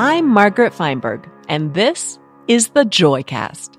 [0.00, 3.76] I'm Margaret Feinberg, and this is the Joycast.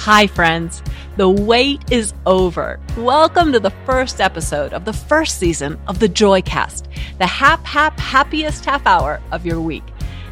[0.00, 0.82] Hi, friends.
[1.16, 2.78] The wait is over.
[2.98, 7.98] Welcome to the first episode of the first season of the Joycast, the hap hap
[7.98, 9.84] happiest half hour of your week.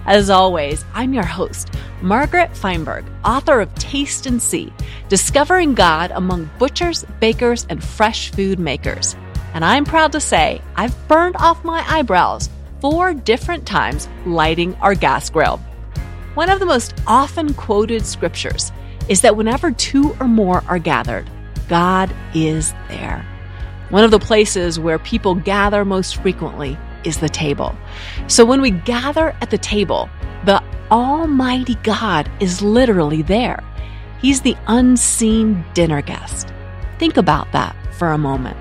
[0.05, 1.71] As always, I'm your host,
[2.03, 4.75] Margaret Feinberg, author of Taste and See
[5.09, 9.17] Discovering God Among Butchers, Bakers, and Fresh Food Makers.
[9.55, 12.49] And I'm proud to say I've burned off my eyebrows
[12.81, 15.59] four different times lighting our gas grill.
[16.35, 18.73] One of the most often quoted scriptures
[19.09, 21.29] is that whenever two or more are gathered,
[21.69, 23.27] God is there.
[23.91, 27.75] One of the places where people gather most frequently is the table.
[28.29, 30.09] So when we gather at the table,
[30.45, 33.63] the Almighty God is literally there.
[34.21, 36.53] He's the unseen dinner guest.
[36.99, 38.57] Think about that for a moment.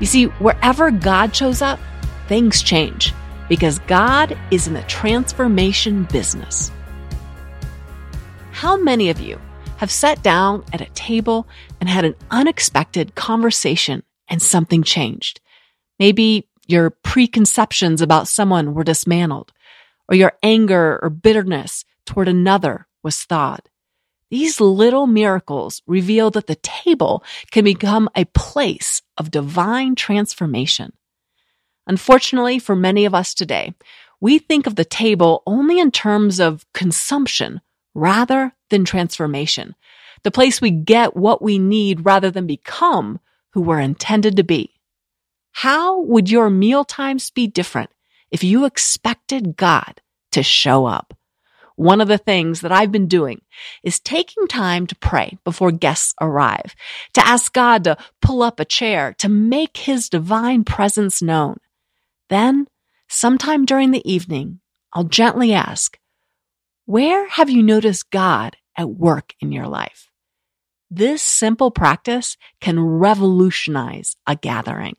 [0.00, 1.78] You see, wherever God shows up,
[2.26, 3.12] things change
[3.48, 6.70] because God is in the transformation business.
[8.50, 9.40] How many of you
[9.76, 11.46] have sat down at a table
[11.80, 15.40] and had an unexpected conversation and something changed?
[15.98, 19.52] Maybe your preconceptions about someone were dismantled,
[20.08, 23.68] or your anger or bitterness toward another was thawed.
[24.34, 30.92] These little miracles reveal that the table can become a place of divine transformation.
[31.86, 33.74] Unfortunately, for many of us today,
[34.20, 37.60] we think of the table only in terms of consumption
[37.94, 39.76] rather than transformation,
[40.24, 43.20] the place we get what we need rather than become
[43.52, 44.80] who we're intended to be.
[45.52, 47.90] How would your meal times be different
[48.32, 50.00] if you expected God
[50.32, 51.14] to show up?
[51.76, 53.42] One of the things that I've been doing
[53.82, 56.74] is taking time to pray before guests arrive,
[57.14, 61.56] to ask God to pull up a chair, to make his divine presence known.
[62.28, 62.68] Then,
[63.08, 64.60] sometime during the evening,
[64.92, 65.98] I'll gently ask,
[66.86, 70.10] where have you noticed God at work in your life?
[70.90, 74.96] This simple practice can revolutionize a gathering.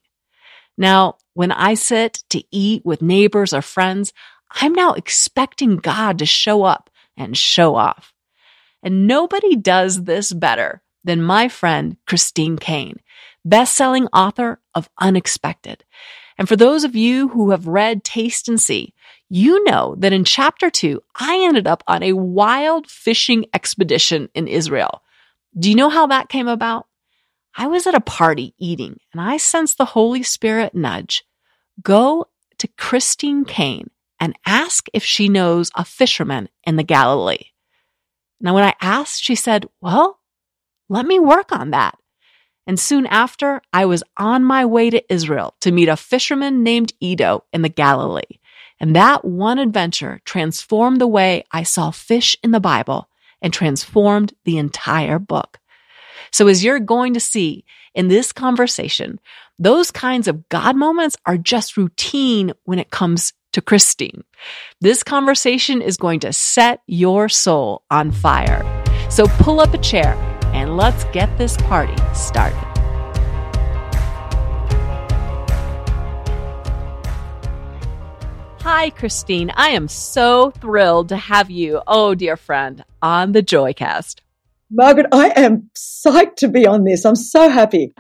[0.78, 4.12] Now, when I sit to eat with neighbors or friends,
[4.52, 8.14] I'm now expecting God to show up and show off.
[8.84, 13.00] And nobody does this better than my friend Christine Caine,
[13.44, 15.84] best-selling author of Unexpected.
[16.38, 18.94] And for those of you who have read Taste and See,
[19.30, 24.48] you know that in chapter two, I ended up on a wild fishing expedition in
[24.48, 25.02] Israel.
[25.58, 26.88] Do you know how that came about?
[27.58, 31.24] I was at a party eating and I sensed the Holy Spirit nudge.
[31.82, 32.28] Go
[32.58, 33.90] to Christine Caine
[34.20, 37.52] and ask if she knows a fisherman in the Galilee.
[38.40, 40.20] Now, when I asked, she said, well,
[40.90, 41.98] let me work on that.
[42.68, 46.94] And soon after, I was on my way to Israel to meet a fisherman named
[47.00, 48.40] Edo in the Galilee.
[48.80, 53.10] And that one adventure transformed the way I saw fish in the Bible
[53.42, 55.60] and transformed the entire book.
[56.32, 59.20] So as you're going to see in this conversation,
[59.58, 64.24] those kinds of God moments are just routine when it comes to Christine.
[64.82, 68.62] This conversation is going to set your soul on fire.
[69.10, 70.14] So pull up a chair
[70.54, 72.60] and let's get this party started.
[78.60, 79.52] Hi, Christine.
[79.56, 84.20] I am so thrilled to have you, oh dear friend, on the Joycast.
[84.78, 87.06] Margaret, I am psyched to be on this.
[87.06, 87.94] I'm so happy.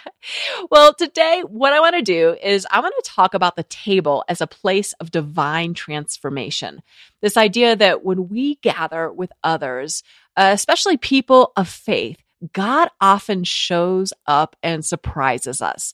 [0.70, 4.24] well, today, what I want to do is I want to talk about the table
[4.26, 6.80] as a place of divine transformation.
[7.20, 10.02] This idea that when we gather with others,
[10.38, 12.16] uh, especially people of faith,
[12.54, 15.92] God often shows up and surprises us.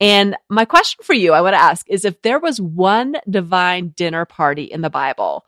[0.00, 3.90] And my question for you, I want to ask is if there was one divine
[3.90, 5.44] dinner party in the Bible,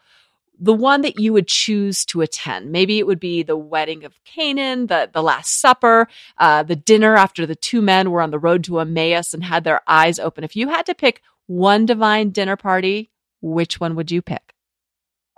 [0.58, 2.70] the one that you would choose to attend.
[2.70, 6.08] Maybe it would be the wedding of Canaan, the, the Last Supper,
[6.38, 9.64] uh, the dinner after the two men were on the road to Emmaus and had
[9.64, 10.44] their eyes open.
[10.44, 13.10] If you had to pick one divine dinner party,
[13.40, 14.54] which one would you pick?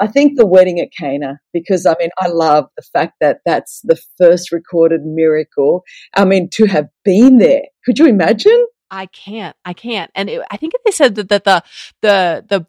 [0.01, 3.81] I think the wedding at Cana, because I mean, I love the fact that that's
[3.83, 5.83] the first recorded miracle.
[6.15, 8.67] I mean, to have been there, could you imagine?
[8.91, 9.57] I can't.
[9.65, 10.11] I can't.
[10.15, 11.63] And it, I think they said that, that the
[12.01, 12.67] the the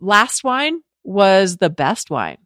[0.00, 2.38] last wine was the best wine?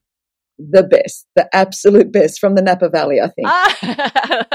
[0.59, 3.49] The best, the absolute best from the Napa Valley, I think.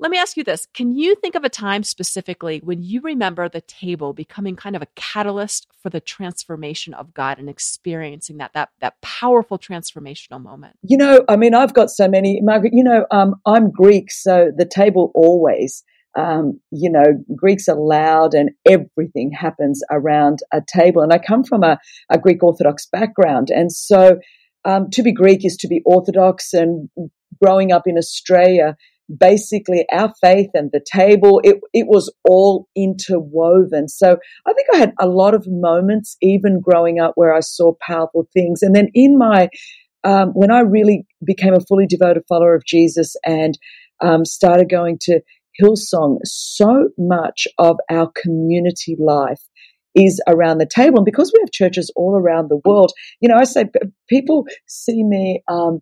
[0.00, 0.66] Let me ask you this.
[0.74, 4.82] Can you think of a time specifically when you remember the table becoming kind of
[4.82, 10.76] a catalyst for the transformation of God and experiencing that that that powerful transformational moment?
[10.82, 14.52] You know, I mean, I've got so many, Margaret, you know, um, I'm Greek, so
[14.56, 15.82] the table always
[16.18, 17.04] um, you know,
[17.36, 21.02] Greeks are loud and everything happens around a table.
[21.02, 21.78] And I come from a,
[22.10, 23.50] a Greek Orthodox background.
[23.50, 24.18] And so
[24.64, 26.52] um, to be Greek is to be Orthodox.
[26.52, 26.88] And
[27.42, 28.76] growing up in Australia,
[29.16, 33.86] basically our faith and the table, it, it was all interwoven.
[33.88, 37.74] So I think I had a lot of moments, even growing up, where I saw
[37.80, 38.62] powerful things.
[38.62, 39.50] And then in my,
[40.02, 43.56] um, when I really became a fully devoted follower of Jesus and
[44.00, 45.20] um, started going to
[45.60, 49.40] Hillsong, so much of our community life
[49.94, 50.98] is around the table.
[50.98, 53.64] And because we have churches all around the world, you know, I say
[54.08, 55.80] people see me um,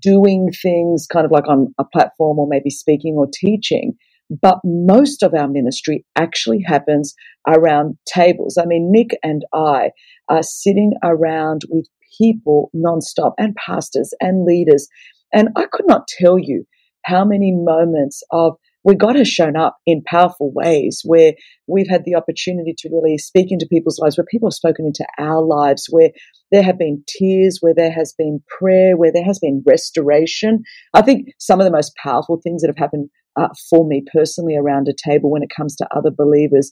[0.00, 3.94] doing things kind of like on a platform or maybe speaking or teaching.
[4.30, 7.14] But most of our ministry actually happens
[7.46, 8.58] around tables.
[8.60, 9.90] I mean, Nick and I
[10.28, 11.86] are sitting around with
[12.18, 14.88] people nonstop and pastors and leaders.
[15.32, 16.64] And I could not tell you
[17.04, 21.32] how many moments of where God has shown up in powerful ways, where
[21.66, 25.06] we've had the opportunity to really speak into people's lives, where people have spoken into
[25.18, 26.10] our lives, where
[26.52, 30.62] there have been tears, where there has been prayer, where there has been restoration.
[30.92, 34.54] I think some of the most powerful things that have happened uh, for me personally
[34.54, 36.70] around a table when it comes to other believers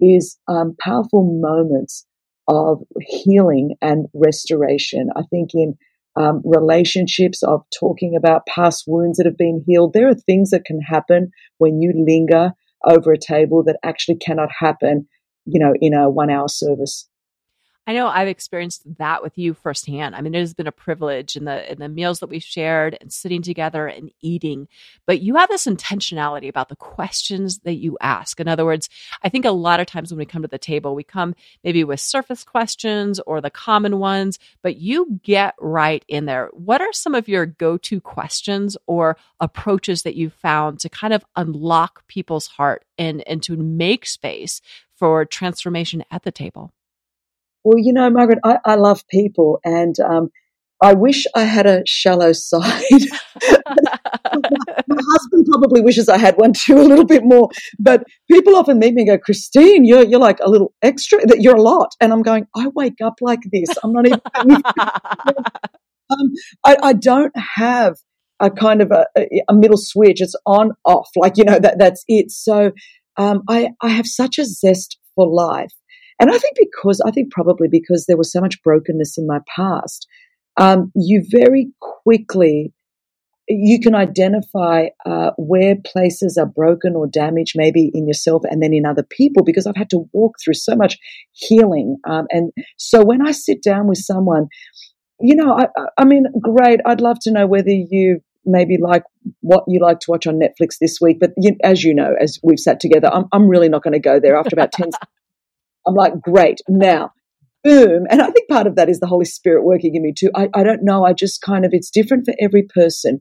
[0.00, 2.06] is um, powerful moments
[2.46, 5.08] of healing and restoration.
[5.16, 5.76] I think in
[6.18, 9.92] um, relationships, of talking about past wounds that have been healed.
[9.92, 12.52] There are things that can happen when you linger
[12.84, 15.06] over a table that actually cannot happen,
[15.46, 17.07] you know, in a one hour service.
[17.88, 20.14] I know I've experienced that with you firsthand.
[20.14, 22.98] I mean, it has been a privilege in the in the meals that we've shared
[23.00, 24.68] and sitting together and eating.
[25.06, 28.40] But you have this intentionality about the questions that you ask.
[28.40, 28.90] In other words,
[29.22, 31.82] I think a lot of times when we come to the table, we come maybe
[31.82, 36.50] with surface questions or the common ones, but you get right in there.
[36.52, 41.24] What are some of your go-to questions or approaches that you've found to kind of
[41.36, 44.60] unlock people's heart and and to make space
[44.94, 46.70] for transformation at the table?
[47.64, 50.30] Well, you know, Margaret, I, I love people and um,
[50.82, 52.82] I wish I had a shallow side.
[54.86, 57.48] My husband probably wishes I had one too, a little bit more.
[57.78, 61.40] But people often meet me and go, Christine, you're, you're like a little extra, that
[61.40, 61.88] you're a lot.
[62.00, 63.68] And I'm going, I wake up like this.
[63.82, 64.20] I'm not even.
[66.10, 66.32] um,
[66.64, 67.96] I, I, don't have
[68.40, 69.06] a kind of a,
[69.48, 70.20] a, middle switch.
[70.20, 71.08] It's on, off.
[71.16, 72.30] Like, you know, that, that's it.
[72.30, 72.70] So
[73.16, 75.72] um, I, I have such a zest for life.
[76.20, 79.38] And I think because, I think probably because there was so much brokenness in my
[79.54, 80.06] past,
[80.56, 82.72] um, you very quickly,
[83.48, 88.74] you can identify uh, where places are broken or damaged, maybe in yourself and then
[88.74, 90.98] in other people, because I've had to walk through so much
[91.32, 91.96] healing.
[92.08, 94.48] Um, and so when I sit down with someone,
[95.20, 96.80] you know, I, I mean, great.
[96.84, 99.04] I'd love to know whether you maybe like
[99.40, 101.18] what you like to watch on Netflix this week.
[101.20, 104.00] But you, as you know, as we've sat together, I'm, I'm really not going to
[104.00, 104.90] go there after about 10
[105.86, 106.60] I'm like, great.
[106.68, 107.12] Now,
[107.64, 108.06] boom.
[108.10, 110.30] And I think part of that is the Holy Spirit working in me too.
[110.34, 111.04] I, I don't know.
[111.04, 113.20] I just kind of, it's different for every person,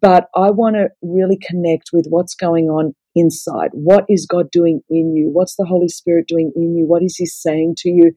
[0.00, 3.70] but I want to really connect with what's going on inside.
[3.72, 5.30] What is God doing in you?
[5.32, 6.86] What's the Holy Spirit doing in you?
[6.86, 8.12] What is He saying to you?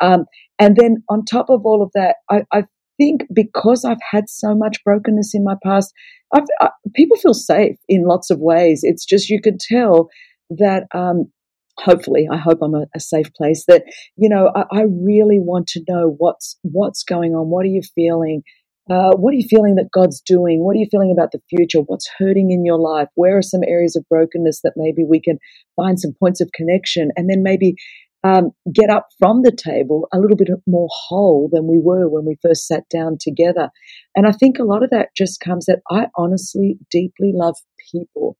[0.00, 0.26] Um,
[0.58, 2.64] and then on top of all of that, I, I
[2.98, 5.92] think because I've had so much brokenness in my past,
[6.34, 8.80] I, people feel safe in lots of ways.
[8.82, 10.08] It's just you could tell
[10.50, 11.30] that um,
[11.78, 13.82] hopefully i hope i'm a, a, safe place that
[14.16, 17.82] you know I, I, really want to know what's what's going on what are you
[17.94, 18.42] feeling?
[18.90, 20.64] Uh, what are you feeling that god's doing?
[20.64, 21.78] What are you feeling about the future?
[21.78, 23.08] What's hurting in your life?
[23.14, 25.38] Where are some areas of brokenness that maybe we can
[25.76, 27.76] find some points of connection and then maybe
[28.24, 32.24] um, get up from the table a little bit more whole than we were when
[32.24, 33.70] we first sat down together?
[34.16, 37.56] And i think a lot of that just comes that i honestly deeply love
[37.92, 38.36] people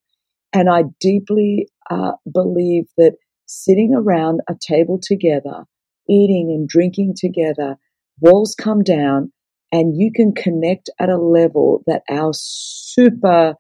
[0.53, 3.15] and I deeply uh, believe that
[3.47, 5.65] sitting around a table together,
[6.09, 7.77] eating and drinking together,
[8.21, 9.33] walls come down,
[9.71, 13.55] and you can connect at a level that our super,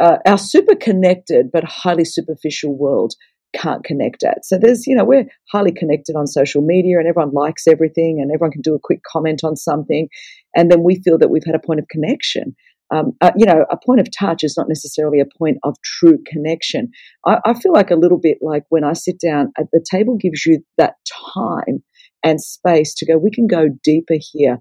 [0.00, 3.14] uh, our super connected but highly superficial world
[3.54, 4.44] can't connect at.
[4.44, 8.32] So there's, you know, we're highly connected on social media and everyone likes everything and
[8.32, 10.08] everyone can do a quick comment on something.
[10.56, 12.56] And then we feel that we've had a point of connection
[12.94, 16.18] um, uh, you know, a point of touch is not necessarily a point of true
[16.26, 16.90] connection.
[17.26, 20.16] I, I, feel like a little bit like when I sit down at the table
[20.16, 20.94] gives you that
[21.34, 21.82] time
[22.22, 24.58] and space to go, we can go deeper here.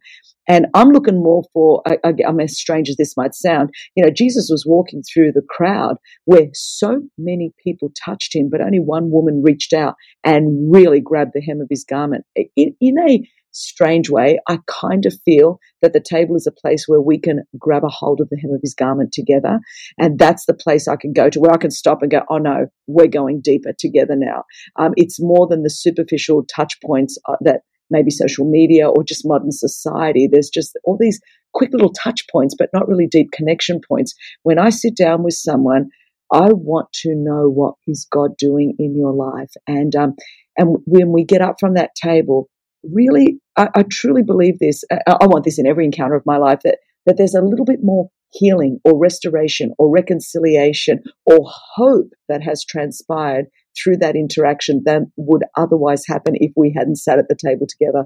[0.50, 1.98] And I'm looking more for, I,
[2.28, 5.96] I'm as strange as this might sound, you know, Jesus was walking through the crowd
[6.26, 11.32] where so many people touched him, but only one woman reached out and really grabbed
[11.34, 12.26] the hem of his garment
[12.58, 16.86] in, in a strange way, I kind of feel that the table is a place
[16.88, 19.60] where we can grab a hold of the hem of his garment together.
[19.98, 22.38] And that's the place I can go to where I can stop and go, oh
[22.38, 24.44] no, we're going deeper together now.
[24.78, 29.26] Um, it's more than the superficial touch points uh, that maybe social media or just
[29.26, 30.28] modern society.
[30.30, 31.22] There's just all these
[31.54, 34.14] quick little touch points, but not really deep connection points.
[34.42, 35.90] When I sit down with someone,
[36.32, 39.52] I want to know what is God doing in your life.
[39.68, 40.16] And, um,
[40.58, 42.50] and when we get up from that table,
[42.84, 44.84] really, I, I truly believe this.
[44.90, 47.42] Uh, I, I, want this in every encounter of my life that, that there's a
[47.42, 51.40] little bit more healing or restoration or reconciliation or
[51.76, 53.46] hope that has transpired
[53.78, 58.06] through that interaction than would otherwise happen if we hadn't sat at the table together.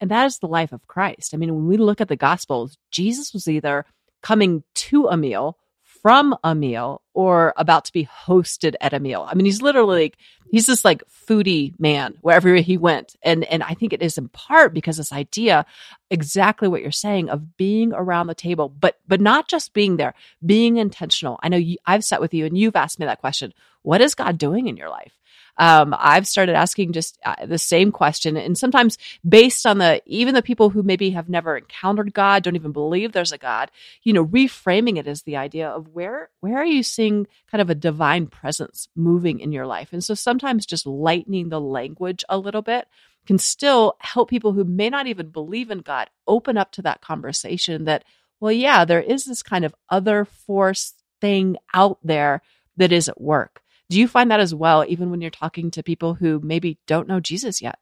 [0.00, 1.32] And that is the life of Christ.
[1.32, 3.86] I mean, when we look at the Gospels, Jesus was either
[4.22, 5.58] coming to a meal
[6.06, 9.26] from a meal or about to be hosted at a meal.
[9.28, 10.16] I mean, he's literally like,
[10.52, 13.16] he's this like foodie man wherever he went.
[13.24, 15.66] And, and I think it is in part because this idea,
[16.08, 20.14] exactly what you're saying of being around the table, but, but not just being there,
[20.44, 21.40] being intentional.
[21.42, 23.52] I know you, I've sat with you and you've asked me that question.
[23.82, 25.18] What is God doing in your life?
[25.58, 28.36] Um, I've started asking just uh, the same question.
[28.36, 32.56] And sometimes based on the, even the people who maybe have never encountered God, don't
[32.56, 33.70] even believe there's a God,
[34.02, 37.70] you know, reframing it as the idea of where, where are you seeing kind of
[37.70, 39.92] a divine presence moving in your life?
[39.92, 42.86] And so sometimes just lightening the language a little bit
[43.26, 47.00] can still help people who may not even believe in God open up to that
[47.00, 48.04] conversation that,
[48.40, 52.42] well, yeah, there is this kind of other force thing out there
[52.76, 53.62] that is at work.
[53.88, 57.06] Do you find that as well, even when you're talking to people who maybe don't
[57.06, 57.78] know Jesus yet?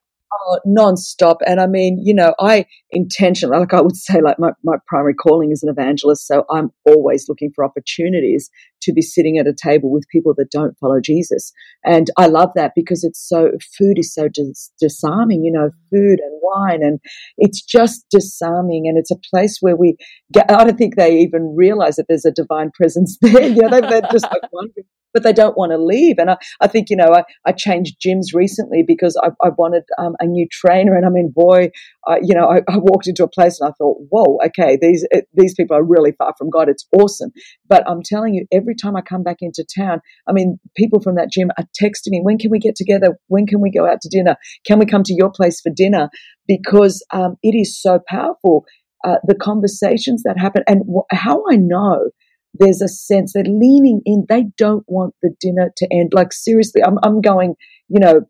[0.47, 1.39] Oh, non-stop.
[1.47, 5.15] And I mean, you know, I intentionally, like I would say, like my, my primary
[5.15, 6.27] calling is an evangelist.
[6.27, 8.51] So I'm always looking for opportunities
[8.83, 11.53] to be sitting at a table with people that don't follow Jesus.
[11.85, 16.21] And I love that because it's so, food is so dis- disarming, you know, food
[16.21, 16.83] and wine.
[16.83, 17.01] And
[17.39, 18.87] it's just disarming.
[18.89, 19.97] And it's a place where we
[20.33, 23.49] get, I don't think they even realize that there's a divine presence there.
[23.49, 24.85] You know, they're just like wondering
[25.15, 26.19] but they don't want to leave.
[26.19, 29.85] And I, I think, you know, I, I changed gyms recently because I, I wanted
[29.97, 30.97] um, a new trainer.
[30.97, 31.71] And I mean, boy,
[32.07, 35.07] I, you know, I, I, walked into a place and I thought, whoa, okay, these,
[35.13, 36.69] eh, these people are really far from God.
[36.69, 37.31] It's awesome.
[37.69, 41.15] But I'm telling you, every time I come back into town, I mean, people from
[41.15, 43.17] that gym are texting me, when can we get together?
[43.29, 44.37] When can we go out to dinner?
[44.67, 46.09] Can we come to your place for dinner?
[46.49, 48.65] Because um, it is so powerful.
[49.05, 52.09] Uh, the conversations that happen and how I know
[52.55, 54.27] there's a sense they're leaning in.
[54.29, 56.13] They don't want the dinner to end.
[56.15, 57.55] Like seriously, I'm, I'm going,
[57.89, 58.23] you know,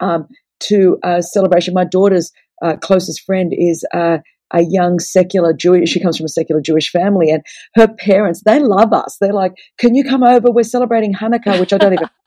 [0.00, 0.28] um,
[0.60, 1.74] to a celebration.
[1.74, 2.32] My daughter's
[2.62, 4.18] uh, closest friend is uh,
[4.52, 5.90] a young secular Jewish.
[5.90, 7.42] She comes from a secular Jewish family, and
[7.74, 9.16] her parents they love us.
[9.20, 10.50] They're like, "Can you come over?
[10.50, 12.08] We're celebrating Hanukkah," which I don't even.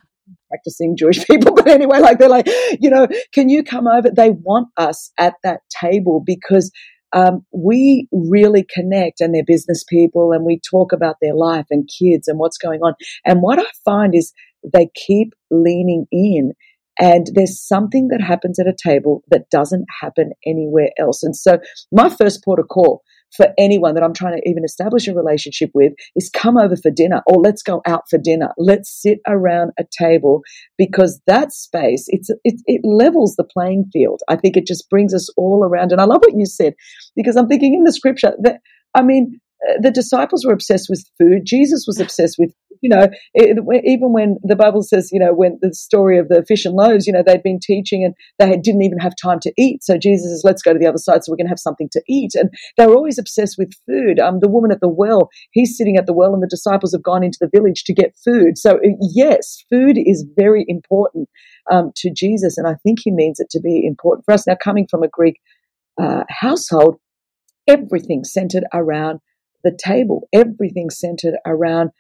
[0.50, 2.48] practicing Jewish people, but anyway, like they're like,
[2.80, 4.10] you know, can you come over?
[4.10, 6.72] They want us at that table because
[7.14, 11.90] um, we really connect and they're business people and we talk about their life and
[11.90, 12.94] kids and what's going on.
[13.26, 16.54] And what I find is they keep leaning in
[17.00, 21.24] and there's something that happens at a table that doesn't happen anywhere else.
[21.24, 21.60] And so
[21.92, 23.04] my first port of call
[23.36, 26.92] for anyone that I'm trying to even establish a relationship with is come over for
[26.92, 28.52] dinner or let's go out for dinner.
[28.58, 30.42] Let's sit around a table
[30.78, 34.22] because that space, it's, it, it levels the playing field.
[34.28, 35.92] I think it just brings us all around.
[35.92, 36.74] And I love what you said
[37.16, 38.62] because I'm thinking in the scripture that,
[38.96, 41.42] I mean, uh, the disciples were obsessed with food.
[41.46, 45.74] Jesus was obsessed with, you know, even when the Bible says, you know, when the
[45.74, 49.00] story of the fish and loaves, you know, they'd been teaching and they didn't even
[49.00, 49.84] have time to eat.
[49.84, 52.02] So Jesus says, let's go to the other side so we can have something to
[52.08, 52.32] eat.
[52.36, 54.20] And they were always obsessed with food.
[54.20, 57.04] Um, the woman at the well, he's sitting at the well and the disciples have
[57.04, 58.58] gone into the village to get food.
[58.58, 61.30] So uh, yes, food is very important
[61.72, 62.58] um, to Jesus.
[62.58, 64.48] And I think he means it to be important for us.
[64.48, 65.40] Now, coming from a Greek
[66.02, 66.98] uh, household,
[67.68, 69.20] everything centered around
[69.64, 71.92] the table, everything centered around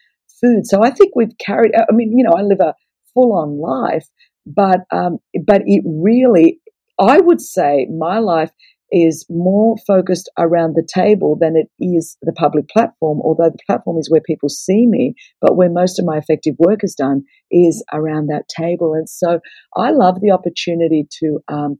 [0.41, 0.65] food.
[0.65, 2.75] So I think we've carried, I mean, you know, I live a
[3.13, 4.07] full on life,
[4.45, 6.59] but, um, but it really,
[6.99, 8.51] I would say my life
[8.91, 13.97] is more focused around the table than it is the public platform, although the platform
[13.97, 17.83] is where people see me, but where most of my effective work is done is
[17.93, 18.93] around that table.
[18.93, 19.39] And so
[19.75, 21.79] I love the opportunity to, um,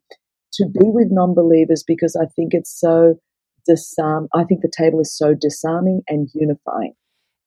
[0.53, 3.15] to be with non-believers because I think it's so
[3.65, 4.27] disarm.
[4.33, 6.93] I think the table is so disarming and unifying.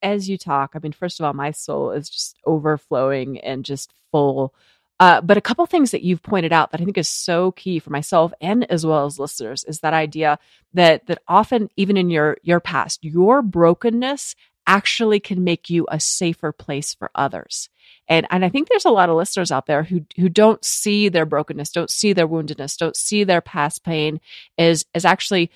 [0.03, 3.93] As you talk, I mean, first of all, my soul is just overflowing and just
[4.11, 4.55] full.
[5.01, 7.79] Uh, but a couple things that you've pointed out that I think is so key
[7.79, 10.39] for myself and as well as listeners is that idea
[10.75, 14.35] that that often even in your your past, your brokenness
[14.67, 17.69] actually can make you a safer place for others.
[18.09, 21.09] And, and I think there's a lot of listeners out there who, who don't see
[21.09, 24.21] their brokenness, don't see their woundedness, don't see their past pain
[24.59, 25.51] as, as actually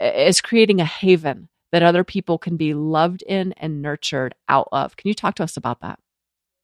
[0.00, 4.96] is creating a haven that other people can be loved in and nurtured out of.
[4.96, 5.98] Can you talk to us about that?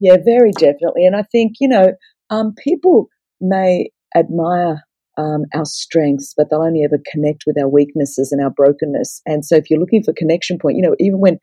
[0.01, 1.05] Yeah, very definitely.
[1.05, 1.93] And I think, you know,
[2.31, 4.85] um, people may admire
[5.19, 9.21] um, our strengths, but they'll only ever connect with our weaknesses and our brokenness.
[9.27, 11.39] And so, if you're looking for connection point, you know, even when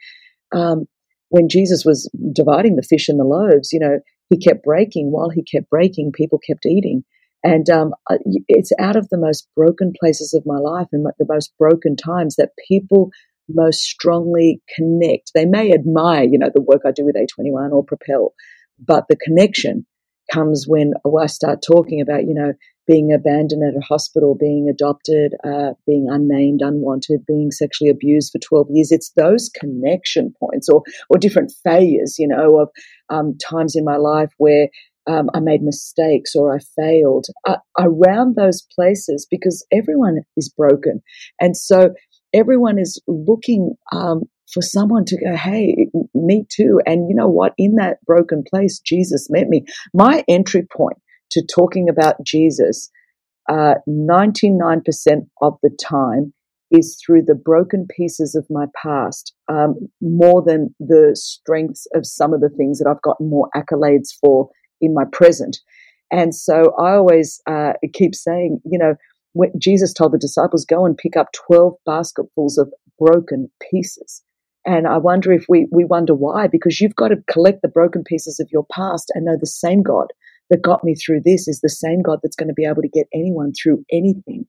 [0.52, 0.86] um,
[1.28, 4.00] when Jesus was dividing the fish and the loaves, you know,
[4.32, 5.12] he kept breaking.
[5.12, 7.04] While he kept breaking, people kept eating.
[7.44, 7.94] And um,
[8.48, 12.36] it's out of the most broken places of my life and the most broken times
[12.38, 13.12] that people
[13.50, 15.32] most strongly connect.
[15.34, 18.34] They may admire, you know, the work I do with A21 or Propel,
[18.79, 19.86] but the connection
[20.32, 22.53] comes when I start talking about, you know,
[22.88, 28.39] being abandoned at a hospital, being adopted, uh, being unnamed, unwanted, being sexually abused for
[28.39, 28.91] 12 years.
[28.91, 32.70] It's those connection points or, or different failures, you know, of
[33.10, 34.70] um, times in my life where
[35.08, 41.01] um, I made mistakes or I failed uh, around those places because everyone is broken.
[41.39, 41.94] And so
[42.33, 46.81] everyone is looking um, for someone to go, hey, me too.
[46.86, 47.53] And you know what?
[47.57, 49.65] In that broken place, Jesus met me.
[49.93, 50.98] My entry point
[51.31, 52.89] to talking about Jesus,
[53.50, 54.81] uh, 99%
[55.41, 56.33] of the time
[56.71, 62.33] is through the broken pieces of my past, um, more than the strengths of some
[62.33, 64.50] of the things that I've gotten more accolades for
[64.81, 65.57] in my present.
[66.12, 68.95] And so I always uh, keep saying, you know,
[69.33, 74.24] when Jesus told the disciples, go and pick up 12 basketfuls of broken pieces.
[74.65, 78.03] And I wonder if we, we wonder why, because you've got to collect the broken
[78.03, 80.07] pieces of your past and know the same God
[80.50, 82.89] that got me through this is the same God that's going to be able to
[82.89, 84.45] get anyone through anything.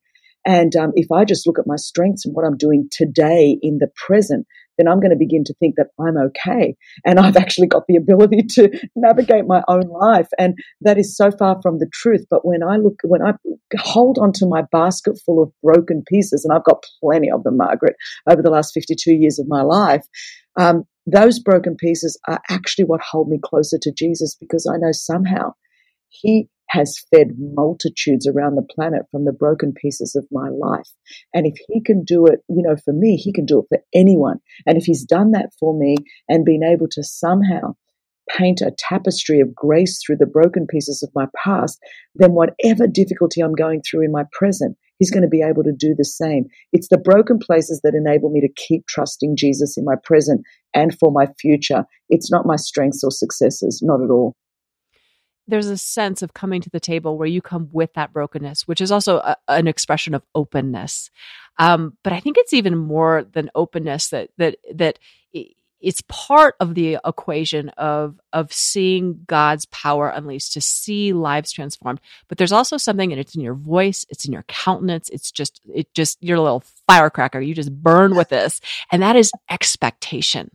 [0.46, 3.78] And um, if I just look at my strengths and what I'm doing today in
[3.78, 4.46] the present,
[4.80, 6.74] then I'm going to begin to think that I'm okay.
[7.04, 10.28] And I've actually got the ability to navigate my own life.
[10.38, 12.24] And that is so far from the truth.
[12.30, 13.34] But when I look, when I
[13.78, 17.96] hold onto my basket full of broken pieces, and I've got plenty of them, Margaret,
[18.28, 20.06] over the last 52 years of my life,
[20.58, 24.92] um, those broken pieces are actually what hold me closer to Jesus because I know
[24.92, 25.54] somehow
[26.08, 30.88] he has fed multitudes around the planet from the broken pieces of my life.
[31.34, 33.82] And if he can do it, you know, for me, he can do it for
[33.92, 34.38] anyone.
[34.66, 35.96] And if he's done that for me
[36.28, 37.74] and been able to somehow
[38.30, 41.76] paint a tapestry of grace through the broken pieces of my past,
[42.14, 45.74] then whatever difficulty I'm going through in my present, he's going to be able to
[45.76, 46.44] do the same.
[46.72, 50.96] It's the broken places that enable me to keep trusting Jesus in my present and
[50.96, 51.84] for my future.
[52.08, 54.36] It's not my strengths or successes, not at all
[55.50, 58.80] there's a sense of coming to the table where you come with that brokenness, which
[58.80, 61.10] is also a, an expression of openness.
[61.58, 64.98] Um, but I think it's even more than openness that that that
[65.80, 72.00] it's part of the equation of of seeing God's power unleashed to see lives transformed.
[72.28, 75.60] But there's also something, and it's in your voice, it's in your countenance, it's just
[75.72, 77.40] it just you're a little firecracker.
[77.40, 78.60] You just burn with this,
[78.92, 80.50] and that is expectation.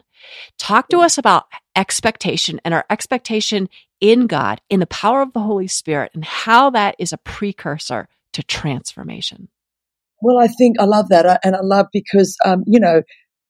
[0.58, 3.70] Talk to us about expectation and our expectation
[4.02, 8.08] in God, in the power of the Holy Spirit, and how that is a precursor
[8.34, 9.50] to transformation.
[10.22, 11.26] Well, I think I love that.
[11.26, 13.02] Uh, and I love because, um, you know,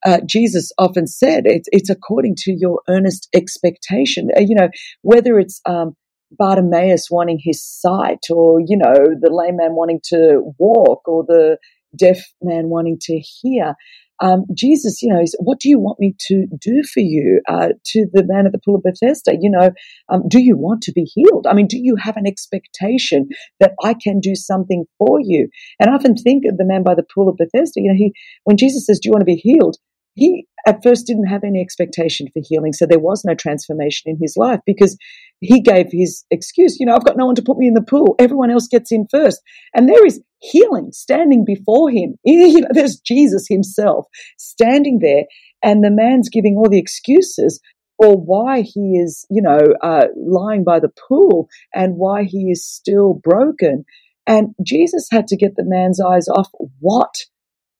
[0.05, 4.29] uh, Jesus often said it's, it's according to your earnest expectation.
[4.36, 4.69] Uh, you know,
[5.01, 5.95] whether it's um,
[6.31, 11.58] Bartimaeus wanting his sight, or, you know, the lame man wanting to walk, or the
[11.97, 13.73] deaf man wanting to hear
[14.21, 17.41] um, Jesus, you know, what do you want me to do for you?
[17.47, 19.71] Uh, to the man at the pool of Bethesda, you know,
[20.10, 21.47] um, do you want to be healed?
[21.47, 23.28] I mean, do you have an expectation
[23.60, 25.49] that I can do something for you?
[25.80, 28.13] And I often think of the man by the pool of Bethesda, you know, he,
[28.43, 29.78] when Jesus says, do you want to be healed?
[30.13, 32.73] He at first didn't have any expectation for healing.
[32.73, 34.97] So there was no transformation in his life because
[35.41, 37.82] he gave his excuse, you know, I've got no one to put me in the
[37.82, 38.15] pool.
[38.19, 39.41] Everyone else gets in first.
[39.74, 42.15] And there is healing standing before him.
[42.26, 44.06] You know, there's Jesus himself
[44.38, 45.24] standing there,
[45.63, 47.60] and the man's giving all the excuses
[47.98, 52.65] for why he is, you know, uh, lying by the pool and why he is
[52.65, 53.86] still broken.
[54.28, 57.13] And Jesus had to get the man's eyes off what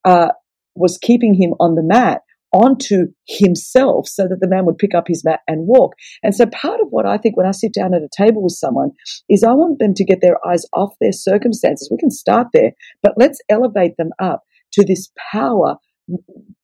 [0.04, 0.30] uh,
[0.76, 2.22] was keeping him on the mat
[2.56, 5.92] onto himself so that the man would pick up his mat and walk.
[6.24, 8.54] And so part of what I think when I sit down at a table with
[8.54, 8.92] someone
[9.30, 11.90] is I want them to get their eyes off their circumstances.
[11.92, 12.72] We can start there,
[13.04, 15.76] but let's elevate them up to this power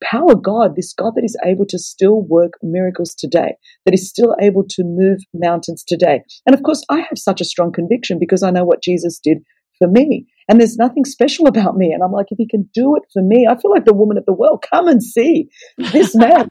[0.04, 4.36] power God, this God that is able to still work miracles today, that is still
[4.40, 6.22] able to move mountains today.
[6.46, 9.38] And of course, I have such a strong conviction because I know what Jesus did
[9.80, 10.26] for me.
[10.48, 11.92] And there's nothing special about me.
[11.92, 14.16] And I'm like, if he can do it for me, I feel like the woman
[14.16, 14.58] at the well.
[14.58, 16.48] Come and see this man.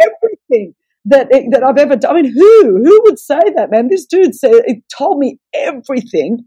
[0.00, 0.74] everything
[1.06, 2.16] that eh, that I've ever done.
[2.16, 3.88] I mean, who who would say that, man?
[3.88, 6.44] This dude said it told me everything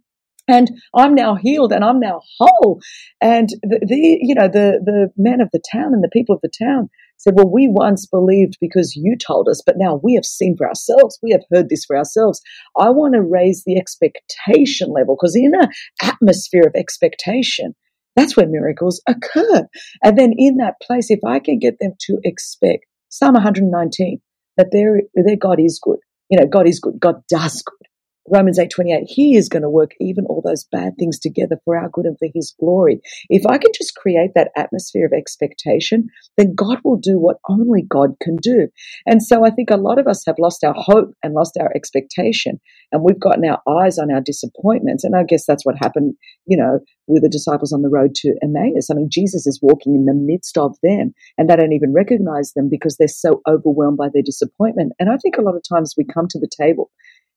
[0.48, 2.82] and I'm now healed and I'm now whole.
[3.22, 6.42] And the, the, you know, the, the men of the town and the people of
[6.42, 6.90] the town
[7.24, 10.68] said, well, we once believed because you told us, but now we have seen for
[10.68, 11.18] ourselves.
[11.24, 12.42] We have heard this for ourselves.
[12.78, 15.70] I want to raise the expectation level because in an
[16.02, 17.76] atmosphere of expectation,
[18.16, 19.68] that's where miracles occur.
[20.04, 24.20] And then in that place, if I can get them to expect Psalm 119,
[24.58, 26.00] that their, their God is good.
[26.30, 27.00] You know, God is good.
[27.00, 27.88] God does good.
[28.30, 31.90] Romans 8:28 he is going to work even all those bad things together for our
[31.90, 33.02] good and for his glory.
[33.30, 36.08] If I can just create that atmosphere of expectation,
[36.38, 38.70] then God will do what only God can do.
[39.06, 41.72] And so I think a lot of us have lost our hope and lost our
[41.76, 42.60] expectation
[42.92, 46.58] and we've gotten our eyes on our disappointments and I guess that's what happened, you
[46.58, 48.90] know, with the disciples on the road to Emmaus.
[48.90, 52.54] I mean, Jesus is walking in the midst of them and they don't even recognize
[52.54, 54.94] them because they're so overwhelmed by their disappointment.
[55.00, 56.90] And I think a lot of times we come to the table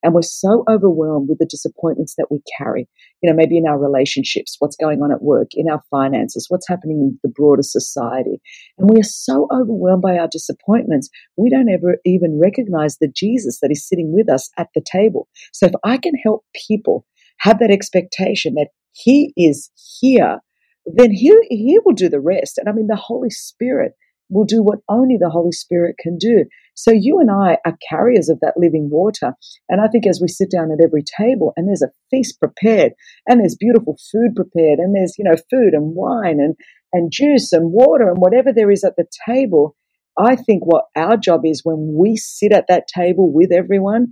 [0.06, 2.88] and we're so overwhelmed with the disappointments that we carry.
[3.22, 6.68] You know, maybe in our relationships, what's going on at work, in our finances, what's
[6.68, 8.40] happening in the broader society.
[8.78, 13.58] And we are so overwhelmed by our disappointments, we don't ever even recognize the Jesus
[13.60, 15.26] that is sitting with us at the table.
[15.52, 17.04] So if I can help people
[17.38, 20.38] have that expectation that He is here,
[20.86, 22.58] then He, he will do the rest.
[22.58, 23.94] And I mean, the Holy Spirit
[24.28, 26.44] will do what only the Holy Spirit can do.
[26.74, 29.32] So you and I are carriers of that living water.
[29.68, 32.92] And I think as we sit down at every table and there's a feast prepared
[33.26, 36.54] and there's beautiful food prepared and there's, you know, food and wine and,
[36.92, 39.74] and juice and water and whatever there is at the table,
[40.18, 44.08] I think what our job is when we sit at that table with everyone,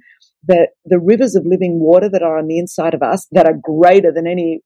[0.47, 3.59] that the rivers of living water that are on the inside of us that are
[3.61, 4.61] greater than any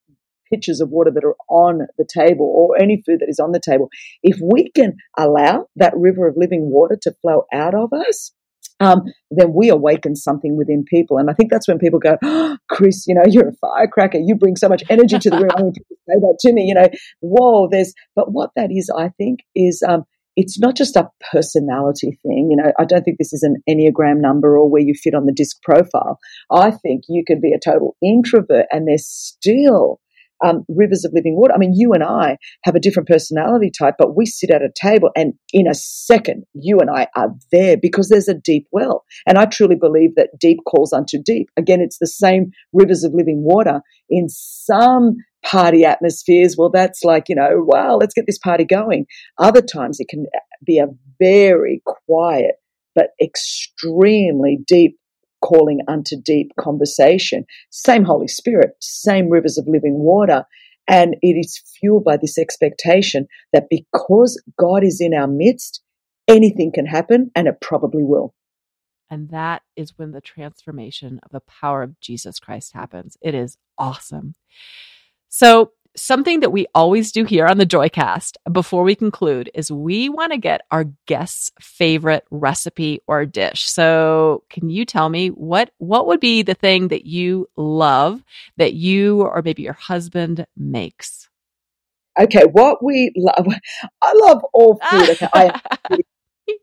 [0.51, 3.61] pitchers of water that are on the table or any food that is on the
[3.61, 3.89] table,
[4.23, 8.33] if we can allow that river of living water to flow out of us,
[8.81, 11.19] um, then we awaken something within people.
[11.19, 14.19] And I think that's when people go, oh, Chris, you know, you're a firecracker.
[14.19, 15.51] You bring so much energy to the room.
[15.57, 16.89] I mean, people say that to me, you know,
[17.21, 20.05] whoa, there's, but what that is, I think, is, um,
[20.37, 22.49] it's not just a personality thing.
[22.53, 25.27] You know, I don't think this is an Enneagram number or where you fit on
[25.27, 26.21] the disc profile.
[26.49, 30.01] I think you could be a total introvert and there's still
[30.45, 31.55] um, rivers of living water.
[31.55, 34.71] I mean, you and I have a different personality type, but we sit at a
[34.75, 39.05] table and in a second, you and I are there because there's a deep well.
[39.27, 41.49] And I truly believe that deep calls unto deep.
[41.57, 46.57] Again, it's the same rivers of living water in some party atmospheres.
[46.57, 49.07] Well, that's like, you know, wow, let's get this party going.
[49.39, 50.27] Other times it can
[50.65, 50.87] be a
[51.19, 52.57] very quiet,
[52.95, 54.99] but extremely deep
[55.43, 57.45] calling unto deep conversation.
[57.71, 60.45] Same Holy Spirit, same rivers of living water.
[60.87, 65.83] And it is fueled by this expectation that because God is in our midst,
[66.27, 68.35] anything can happen and it probably will.
[69.11, 73.17] And that is when the transformation of the power of Jesus Christ happens.
[73.23, 74.35] It is awesome.
[75.29, 80.09] So, something that we always do here on the Joycast before we conclude is we
[80.09, 83.65] want to get our guests' favorite recipe or dish.
[83.65, 88.23] So, can you tell me what what would be the thing that you love
[88.57, 91.29] that you or maybe your husband makes?
[92.21, 93.47] Okay, what we love,
[94.03, 95.11] I love all food.
[95.11, 95.61] Okay, I,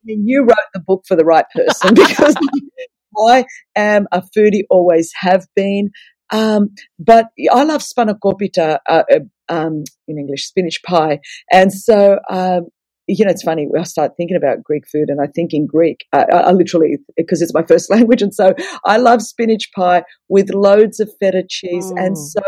[0.04, 2.36] you wrote the book for the right person because
[3.18, 3.46] I
[3.76, 5.92] am a foodie, always have been.
[6.32, 11.20] Um, but I love spanakopita, uh, uh, um, in English, spinach pie.
[11.52, 12.68] And so, um,
[13.08, 13.68] you know, it's funny.
[13.78, 16.06] I start thinking about Greek food, and I think in Greek.
[16.12, 20.50] I, I literally because it's my first language, and so I love spinach pie with
[20.54, 21.92] loads of feta cheese.
[21.92, 22.06] Mm.
[22.06, 22.42] And so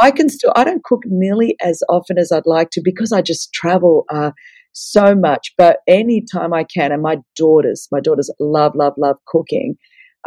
[0.00, 0.52] I can still.
[0.54, 4.32] I don't cook nearly as often as I'd like to because I just travel uh,
[4.72, 5.52] so much.
[5.56, 9.76] But anytime I can, and my daughters, my daughters love, love, love cooking.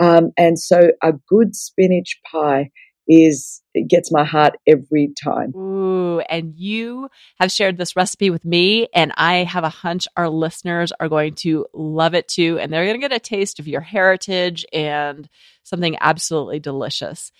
[0.01, 2.69] Um, and so a good spinach pie
[3.07, 5.55] is it gets my heart every time.
[5.55, 10.29] Ooh, and you have shared this recipe with me, and I have a hunch our
[10.29, 13.67] listeners are going to love it too, and they're going to get a taste of
[13.67, 15.29] your heritage and
[15.63, 17.31] something absolutely delicious.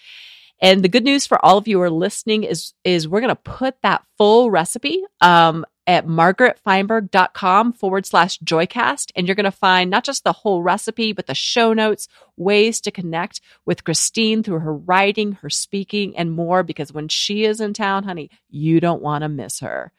[0.62, 3.30] And the good news for all of you who are listening is is we're going
[3.30, 9.12] to put that full recipe um, at margaretfeinberg.com forward slash joycast.
[9.16, 12.82] And you're going to find not just the whole recipe, but the show notes, ways
[12.82, 16.62] to connect with Christine through her writing, her speaking, and more.
[16.62, 19.92] Because when she is in town, honey, you don't want to miss her.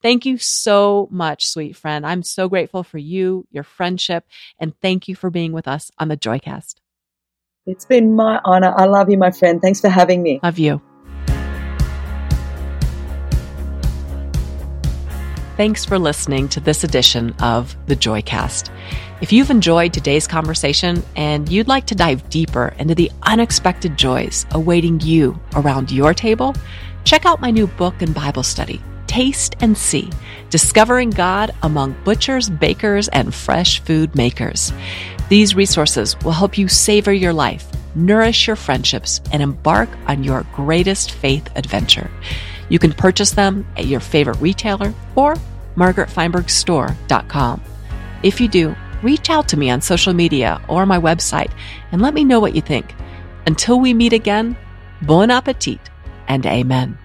[0.00, 2.06] Thank you so much, sweet friend.
[2.06, 4.24] I'm so grateful for you, your friendship,
[4.58, 6.76] and thank you for being with us on the Joycast.
[7.66, 8.74] It's been my honor.
[8.76, 9.62] I love you, my friend.
[9.62, 10.40] Thanks for having me.
[10.42, 10.82] Love you.
[15.62, 18.68] Thanks for listening to this edition of the Joycast.
[19.20, 24.44] If you've enjoyed today's conversation and you'd like to dive deeper into the unexpected joys
[24.50, 26.56] awaiting you around your table,
[27.04, 30.10] check out my new book and Bible study, Taste and See
[30.50, 34.72] Discovering God Among Butchers, Bakers, and Fresh Food Makers.
[35.28, 40.44] These resources will help you savor your life, nourish your friendships, and embark on your
[40.52, 42.10] greatest faith adventure.
[42.68, 45.36] You can purchase them at your favorite retailer or
[45.76, 47.62] margaretfeinbergstore.com.
[48.22, 51.50] If you do, reach out to me on social media or my website
[51.90, 52.94] and let me know what you think.
[53.46, 54.56] Until we meet again,
[55.02, 55.80] bon appetit
[56.28, 56.98] and amen.